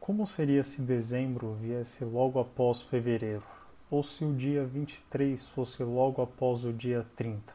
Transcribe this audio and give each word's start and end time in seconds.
Como 0.00 0.26
seria 0.26 0.64
se 0.64 0.80
dezembro 0.80 1.52
viesse 1.52 2.06
logo 2.06 2.40
após 2.40 2.80
fevereiro? 2.80 3.44
Ou 3.90 4.02
se 4.02 4.24
o 4.24 4.34
dia 4.34 4.64
23 4.64 5.46
fosse 5.48 5.84
logo 5.84 6.22
após 6.22 6.64
o 6.64 6.72
dia 6.72 7.06
30? 7.14 7.52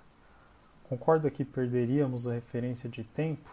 Concorda 0.83 1.31
que 1.31 1.44
perderíamos 1.44 2.28
a 2.28 2.33
referência 2.33 2.87
de 2.87 3.03
tempo? 3.03 3.49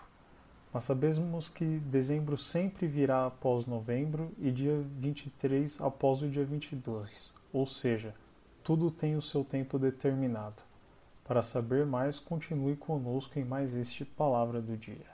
Mas 0.70 0.84
sabemos 0.84 1.48
que 1.48 1.64
dezembro 1.64 2.36
sempre 2.36 2.86
virá 2.86 3.24
após 3.24 3.64
novembro 3.64 4.30
e 4.38 4.50
dia 4.50 4.84
23 4.98 5.80
após 5.80 6.20
o 6.20 6.28
dia 6.28 6.44
22. 6.44 7.32
Ou 7.50 7.66
seja, 7.66 8.14
tudo 8.62 8.90
tem 8.90 9.16
o 9.16 9.22
seu 9.22 9.42
tempo 9.42 9.78
determinado. 9.78 10.62
Para 11.24 11.42
saber 11.42 11.86
mais, 11.86 12.18
continue 12.18 12.76
conosco 12.76 13.38
em 13.38 13.44
mais 13.44 13.74
este 13.74 14.04
Palavra 14.04 14.60
do 14.60 14.76
Dia. 14.76 15.11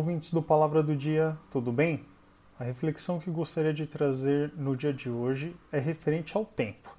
Ouvintes 0.00 0.32
do 0.32 0.40
Palavra 0.40 0.82
do 0.82 0.96
Dia, 0.96 1.36
tudo 1.50 1.70
bem? 1.70 2.06
A 2.58 2.64
reflexão 2.64 3.20
que 3.20 3.30
gostaria 3.30 3.74
de 3.74 3.86
trazer 3.86 4.50
no 4.56 4.74
dia 4.74 4.94
de 4.94 5.10
hoje 5.10 5.54
é 5.70 5.78
referente 5.78 6.34
ao 6.34 6.42
tempo. 6.42 6.96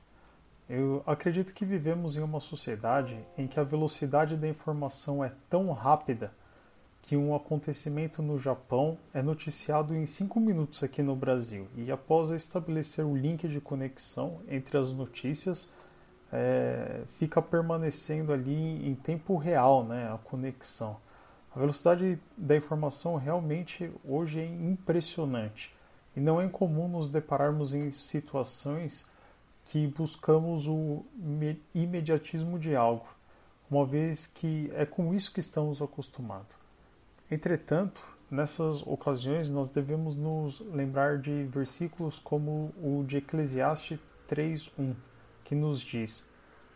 Eu 0.69 1.01
acredito 1.07 1.51
que 1.51 1.65
vivemos 1.65 2.15
em 2.15 2.21
uma 2.21 2.39
sociedade 2.39 3.17
em 3.35 3.47
que 3.47 3.59
a 3.59 3.63
velocidade 3.63 4.37
da 4.37 4.47
informação 4.47 5.25
é 5.25 5.33
tão 5.49 5.71
rápida 5.71 6.31
que 7.01 7.17
um 7.17 7.33
acontecimento 7.33 8.21
no 8.21 8.37
Japão 8.37 8.99
é 9.11 9.23
noticiado 9.23 9.95
em 9.95 10.05
cinco 10.05 10.39
minutos 10.39 10.83
aqui 10.83 11.01
no 11.01 11.15
Brasil 11.15 11.67
e 11.75 11.91
após 11.91 12.29
estabelecer 12.29 13.03
o 13.03 13.17
link 13.17 13.47
de 13.47 13.59
conexão 13.59 14.41
entre 14.47 14.77
as 14.77 14.93
notícias 14.93 15.71
é, 16.31 17.01
fica 17.17 17.41
permanecendo 17.41 18.31
ali 18.31 18.87
em 18.87 18.93
tempo 18.93 19.37
real 19.37 19.83
né, 19.83 20.13
a 20.13 20.19
conexão. 20.19 20.97
A 21.53 21.59
velocidade 21.59 22.17
da 22.37 22.55
informação 22.55 23.17
realmente 23.17 23.91
hoje 24.05 24.39
é 24.39 24.45
impressionante 24.45 25.75
e 26.15 26.19
não 26.21 26.39
é 26.39 26.45
incomum 26.45 26.87
nos 26.87 27.09
depararmos 27.09 27.73
em 27.73 27.91
situações 27.91 29.05
que 29.65 29.85
buscamos 29.85 30.65
o 30.65 31.03
imediatismo 31.75 32.57
de 32.57 32.73
algo, 32.73 33.05
uma 33.69 33.85
vez 33.85 34.25
que 34.25 34.71
é 34.75 34.85
com 34.85 35.13
isso 35.13 35.33
que 35.33 35.41
estamos 35.41 35.81
acostumados. 35.81 36.55
Entretanto, 37.29 38.01
nessas 38.29 38.81
ocasiões 38.87 39.49
nós 39.49 39.69
devemos 39.69 40.15
nos 40.15 40.61
lembrar 40.61 41.17
de 41.17 41.43
versículos 41.51 42.17
como 42.17 42.73
o 42.77 43.03
de 43.05 43.17
Eclesiastes 43.17 43.99
3:1, 44.25 44.95
que 45.43 45.53
nos 45.53 45.81
diz: 45.81 46.25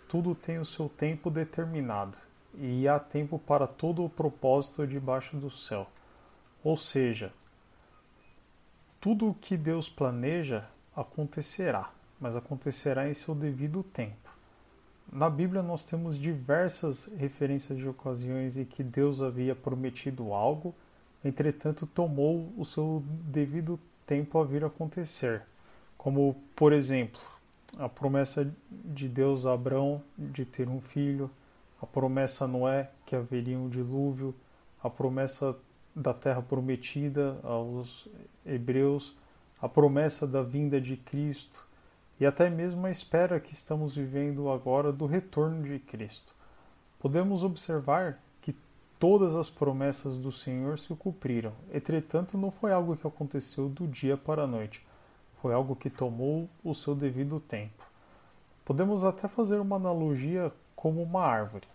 Tudo 0.10 0.36
tem 0.36 0.60
o 0.60 0.66
seu 0.66 0.90
tempo 0.90 1.32
determinado 1.32 2.18
e 2.60 2.88
há 2.88 3.00
tempo 3.00 3.38
para 3.40 3.68
todo 3.68 4.04
o 4.04 4.10
propósito 4.10 4.86
debaixo 4.86 5.38
do 5.38 5.50
céu. 5.50 5.88
Ou 6.64 6.76
seja, 6.76 7.32
tudo 9.00 9.30
o 9.30 9.34
que 9.34 9.56
Deus 9.56 9.90
planeja 9.90 10.66
acontecerá, 10.96 11.92
mas 12.20 12.36
acontecerá 12.36 13.10
em 13.10 13.14
seu 13.14 13.36
devido 13.36 13.84
tempo. 13.84 14.30
Na 15.12 15.30
Bíblia 15.30 15.62
nós 15.62 15.84
temos 15.84 16.18
diversas 16.18 17.06
referências 17.18 17.78
de 17.78 17.88
ocasiões 17.88 18.58
em 18.58 18.66
que 18.66 18.84
Deus 18.84 19.22
havia 19.22 19.56
prometido 19.56 20.34
algo, 20.34 20.74
entretanto 21.24 21.86
tomou 21.86 22.52
o 22.58 22.66
seu 22.66 23.04
devido 23.08 23.80
tempo 24.06 24.40
a 24.40 24.44
vir 24.44 24.66
acontecer. 24.66 25.44
Como, 25.98 26.36
por 26.56 26.74
exemplo, 26.74 27.22
a 27.78 27.88
promessa 27.88 28.52
de 28.70 29.08
Deus 29.08 29.46
a 29.46 29.54
Abraão 29.54 30.02
de 30.18 30.46
ter 30.46 30.68
um 30.68 30.82
filho, 30.82 31.30
a 31.86 31.88
promessa 31.88 32.46
a 32.46 32.48
Noé 32.48 32.90
que 33.06 33.16
haveria 33.16 33.60
um 33.60 33.70
dilúvio, 33.70 34.34
a 34.84 34.90
promessa 34.90 35.56
da 35.96 36.16
terra 36.16 36.42
prometida 36.42 37.40
aos 37.44 38.08
hebreus, 38.44 39.16
a 39.62 39.70
promessa 39.70 40.26
da 40.26 40.42
vinda 40.42 40.82
de 40.82 40.98
Cristo. 40.98 41.64
E 42.20 42.26
até 42.26 42.50
mesmo 42.50 42.88
a 42.88 42.92
espera 42.92 43.40
que 43.40 43.54
estamos 43.54 43.96
vivendo 43.96 44.50
agora 44.50 44.92
do 44.92 45.06
retorno 45.06 45.62
de 45.62 45.78
Cristo. 45.78 46.34
Podemos 46.98 47.44
observar 47.44 48.20
que 48.42 48.56
todas 49.00 49.36
as 49.36 49.48
promessas 49.48 50.18
do 50.18 50.32
Senhor 50.32 50.80
se 50.80 50.94
cumpriram, 50.96 51.54
entretanto, 51.72 52.36
não 52.36 52.50
foi 52.50 52.72
algo 52.72 52.98
que 52.98 53.06
aconteceu 53.06 53.70
do 53.70 53.88
dia 53.88 54.18
para 54.18 54.44
a 54.44 54.48
noite, 54.48 54.84
foi 55.40 55.54
algo 55.54 55.76
que 55.76 55.92
tomou 55.92 56.50
o 56.64 56.74
seu 56.74 56.96
devido 56.96 57.40
tempo. 57.40 57.84
Podemos 58.64 59.04
até 59.04 59.28
fazer 59.28 59.60
uma 59.60 59.76
analogia 59.76 60.52
como 60.76 61.04
uma 61.04 61.22
árvore, 61.22 61.68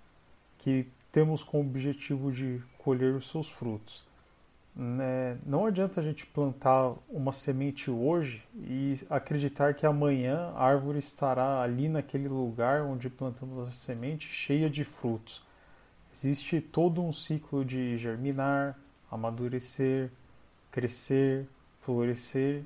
que 0.61 0.87
temos 1.11 1.43
como 1.43 1.69
objetivo 1.69 2.31
de 2.31 2.63
colher 2.79 3.15
os 3.15 3.29
seus 3.29 3.51
frutos. 3.51 4.05
Né? 4.75 5.37
Não 5.45 5.67
adianta 5.67 6.01
a 6.01 6.05
gente 6.05 6.25
plantar 6.27 6.95
uma 7.09 7.33
semente 7.33 7.91
hoje 7.91 8.43
e 8.55 8.95
acreditar 9.11 9.75
que 9.75 9.85
amanhã 9.85 10.53
a 10.55 10.65
árvore 10.65 10.99
estará 10.99 11.61
ali 11.61 11.89
naquele 11.89 12.29
lugar 12.29 12.83
onde 12.83 13.11
plantamos 13.11 13.69
a 13.69 13.73
semente 13.73 14.29
cheia 14.29 14.71
de 14.71 14.85
frutos. 14.85 15.43
Existe 16.13 16.61
todo 16.61 17.03
um 17.03 17.13
ciclo 17.13 17.65
de 17.65 17.97
germinar, 17.97 18.79
amadurecer, 19.11 20.11
crescer, 20.71 21.47
florescer 21.81 22.63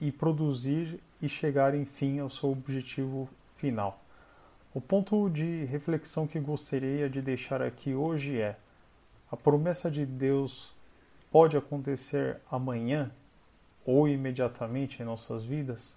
e 0.00 0.10
produzir 0.10 1.00
e 1.20 1.28
chegar 1.28 1.74
enfim 1.74 2.18
ao 2.18 2.30
seu 2.30 2.50
objetivo 2.50 3.28
final. 3.56 4.05
O 4.76 4.80
ponto 4.82 5.30
de 5.30 5.64
reflexão 5.64 6.26
que 6.26 6.38
gostaria 6.38 7.08
de 7.08 7.22
deixar 7.22 7.62
aqui 7.62 7.94
hoje 7.94 8.38
é: 8.38 8.58
a 9.32 9.34
promessa 9.34 9.90
de 9.90 10.04
Deus 10.04 10.74
pode 11.30 11.56
acontecer 11.56 12.42
amanhã 12.50 13.10
ou 13.86 14.06
imediatamente 14.06 15.00
em 15.00 15.06
nossas 15.06 15.42
vidas? 15.42 15.96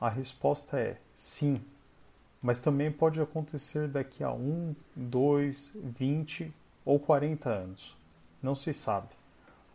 A 0.00 0.08
resposta 0.08 0.78
é 0.78 0.98
sim, 1.16 1.60
mas 2.40 2.58
também 2.58 2.92
pode 2.92 3.20
acontecer 3.20 3.88
daqui 3.88 4.22
a 4.22 4.32
um, 4.32 4.72
dois, 4.94 5.72
vinte 5.74 6.54
ou 6.84 7.00
quarenta 7.00 7.50
anos. 7.50 7.96
Não 8.40 8.54
se 8.54 8.72
sabe. 8.72 9.08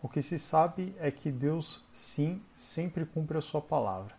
O 0.01 0.07
que 0.07 0.21
se 0.21 0.39
sabe 0.39 0.95
é 0.99 1.11
que 1.11 1.33
Deus, 1.33 1.83
sim, 1.93 2.41
sempre 2.55 3.05
cumpre 3.05 3.37
a 3.37 3.41
sua 3.41 3.61
palavra, 3.61 4.15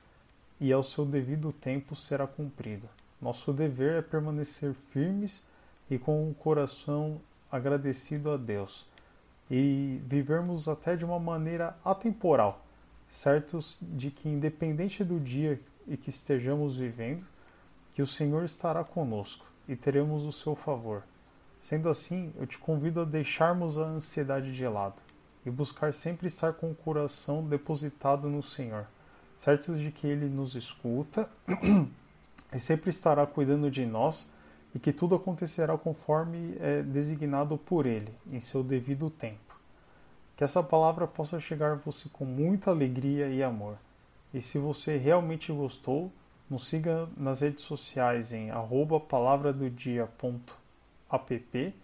e 0.60 0.71
ao 0.71 0.83
seu 0.83 1.06
devido 1.06 1.50
tempo 1.50 1.97
será 1.97 2.27
cumprida. 2.27 2.97
Nosso 3.20 3.52
dever 3.52 3.94
é 3.94 4.02
permanecer 4.02 4.74
firmes 4.92 5.44
e 5.90 5.98
com 5.98 6.30
o 6.30 6.34
coração 6.34 7.20
agradecido 7.50 8.30
a 8.30 8.36
Deus 8.36 8.86
e 9.50 10.00
vivermos 10.06 10.68
até 10.68 10.94
de 10.94 11.04
uma 11.04 11.18
maneira 11.18 11.76
atemporal, 11.84 12.64
certos 13.08 13.78
de 13.80 14.10
que, 14.10 14.28
independente 14.28 15.02
do 15.02 15.18
dia 15.18 15.60
e 15.86 15.96
que 15.96 16.10
estejamos 16.10 16.76
vivendo, 16.76 17.24
que 17.92 18.02
o 18.02 18.06
Senhor 18.06 18.44
estará 18.44 18.84
conosco 18.84 19.46
e 19.66 19.74
teremos 19.74 20.24
o 20.24 20.32
seu 20.32 20.54
favor. 20.54 21.02
Sendo 21.60 21.88
assim, 21.88 22.32
eu 22.38 22.46
te 22.46 22.58
convido 22.58 23.00
a 23.00 23.04
deixarmos 23.04 23.78
a 23.78 23.84
ansiedade 23.84 24.54
de 24.54 24.66
lado 24.66 25.02
e 25.44 25.50
buscar 25.50 25.92
sempre 25.92 26.26
estar 26.26 26.52
com 26.52 26.70
o 26.70 26.74
coração 26.74 27.42
depositado 27.42 28.28
no 28.28 28.42
Senhor, 28.42 28.86
certos 29.36 29.80
de 29.80 29.90
que 29.90 30.06
Ele 30.06 30.26
nos 30.26 30.54
escuta 30.54 31.28
e 32.53 32.59
sempre 32.59 32.91
estará 32.91 33.26
cuidando 33.26 33.70
de 33.70 33.84
nós 33.84 34.31
e 34.75 34.78
que 34.78 34.92
tudo 34.92 35.14
acontecerá 35.14 35.76
conforme 35.76 36.56
é 36.60 36.82
designado 36.82 37.56
por 37.56 37.86
Ele, 37.86 38.12
em 38.31 38.41
seu 38.41 38.62
devido 38.62 39.10
tempo. 39.10 39.59
Que 40.36 40.44
essa 40.44 40.62
palavra 40.62 41.06
possa 41.06 41.41
chegar 41.41 41.72
a 41.72 41.77
você 41.77 42.09
com 42.10 42.24
muita 42.24 42.71
alegria 42.71 43.28
e 43.28 43.42
amor. 43.42 43.77
E 44.33 44.41
se 44.41 44.59
você 44.59 44.97
realmente 44.97 45.53
gostou, 45.53 46.12
nos 46.48 46.68
siga 46.68 47.09
nas 47.16 47.41
redes 47.41 47.65
sociais 47.65 48.33
em 48.33 48.50
palavradodia.app 49.09 51.74